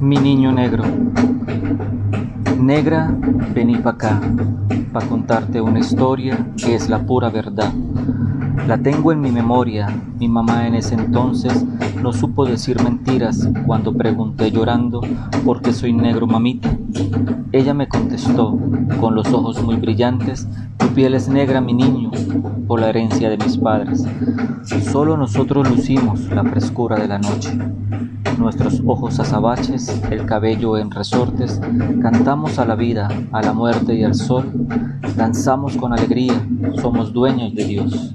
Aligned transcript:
Mi 0.00 0.16
niño 0.16 0.52
negro. 0.52 0.84
Negra, 2.58 3.14
vení 3.54 3.76
pa' 3.76 3.90
acá, 3.90 4.20
pa' 4.92 5.06
contarte 5.08 5.60
una 5.60 5.80
historia 5.80 6.46
que 6.56 6.74
es 6.74 6.88
la 6.88 7.00
pura 7.04 7.30
verdad. 7.30 7.72
La 8.66 8.78
tengo 8.78 9.12
en 9.12 9.20
mi 9.20 9.30
memoria, 9.30 9.88
mi 10.18 10.28
mamá 10.28 10.66
en 10.66 10.74
ese 10.76 10.94
entonces 10.94 11.64
no 12.02 12.12
supo 12.12 12.44
decir 12.44 12.82
mentiras 12.82 13.48
cuando 13.66 13.92
pregunté 13.92 14.50
llorando 14.50 15.00
por 15.44 15.62
qué 15.62 15.72
soy 15.72 15.92
negro 15.92 16.26
mamita. 16.26 16.70
Ella 17.52 17.74
me 17.74 17.88
contestó, 17.88 18.58
con 19.00 19.14
los 19.14 19.32
ojos 19.32 19.62
muy 19.62 19.76
brillantes, 19.76 20.48
piel 20.92 21.14
es 21.14 21.28
negra 21.28 21.60
mi 21.60 21.72
niño, 21.72 22.10
por 22.66 22.80
la 22.80 22.90
herencia 22.90 23.30
de 23.30 23.38
mis 23.38 23.56
padres. 23.56 24.04
Solo 24.90 25.16
nosotros 25.16 25.68
lucimos 25.68 26.28
la 26.30 26.44
frescura 26.44 26.96
de 26.96 27.08
la 27.08 27.18
noche. 27.18 27.50
Nuestros 28.38 28.82
ojos 28.86 29.18
azabaches, 29.18 30.02
el 30.10 30.26
cabello 30.26 30.76
en 30.76 30.90
resortes, 30.90 31.60
cantamos 32.00 32.58
a 32.58 32.66
la 32.66 32.74
vida, 32.74 33.08
a 33.32 33.42
la 33.42 33.52
muerte 33.52 33.94
y 33.94 34.04
al 34.04 34.14
sol, 34.14 34.50
danzamos 35.16 35.76
con 35.76 35.92
alegría, 35.92 36.34
somos 36.80 37.12
dueños 37.12 37.54
de 37.54 37.64
Dios. 37.64 38.14